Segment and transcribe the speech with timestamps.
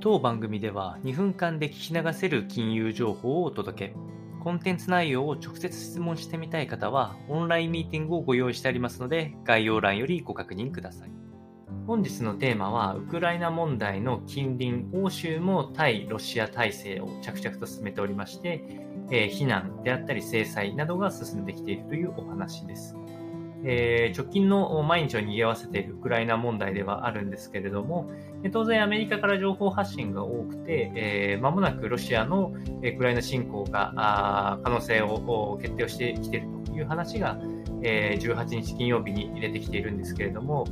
[0.00, 3.94] 当番組では2分間で聞き流せる金融情報をお届け。
[4.40, 11.10] コンテンツ内容を直接質問してみたい方は、オンラインミーティングをご用意してありますので、概要欄よりご確認ください。
[11.88, 18.62] 本日のテーマは、ウクライナ問題の近隣、欧州も対ロシア体制を着々と進めておりまして、
[19.10, 22.94] えー、非難であったり制裁などが進んできているというお話です。
[23.64, 28.10] えー、直近の毎日を賑わせているウクライナ問題ではあるんですけれども、
[28.52, 32.52] 当然アメリカから情報発信が多くて、えー、もなくロシアの
[32.82, 37.38] ウクライナ侵攻が可能性を決定をしてきているという話が、
[37.82, 40.64] えー、18日金曜日に出てきているんですけれども、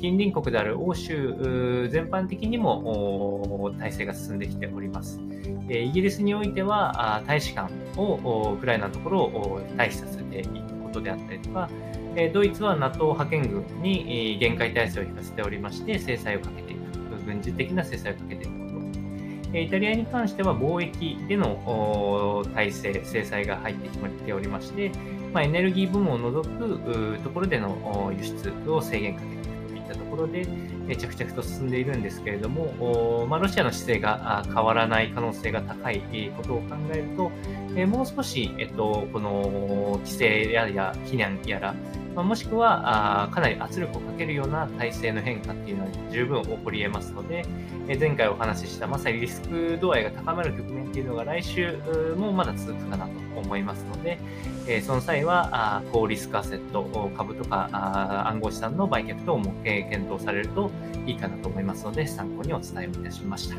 [0.00, 5.20] 近隣国である欧州全般的にも体制が進んできております。
[5.68, 11.68] イギリスにおいては大使館をウクライナのところを退避させていくことであったりとか、
[12.16, 16.86] えドイツは NATO 派遣軍に限界体制を引かせておりまして、制裁をかけていく。
[17.26, 18.80] 軍事的な制裁をかけていくこ
[19.52, 19.58] と。
[19.58, 24.90] イタリアに関しては貿易での体制、制裁が入ってきておりまして、
[25.32, 29.55] まあ、エネルギー部門を除くところでの輸出を制限かけていく
[29.86, 30.46] ったところで、
[30.96, 36.00] 着々と進んでいるんですけれども、まあ、ロシアの姿勢が変わらない可能性が高い
[36.36, 37.30] ことを考えると、
[37.86, 41.74] もう少し、えっと、この規制やや非難やら、
[42.16, 47.44] まあ、もしくはあかなり圧力をかけるような体制の変化っていうのは十分起こり得ますので、
[47.88, 51.76] え前回お話ししたまさにリスク度合いが高まる局面っていうのが来週
[52.16, 54.18] もまだ続くかなと思いますので、
[54.66, 56.84] えその際はあ高リスクアセット、
[57.18, 60.70] 株とかあ暗号資産の売却等も検討されると
[61.06, 63.56] いいかなと思いますので、参考にお伝えをいたしました。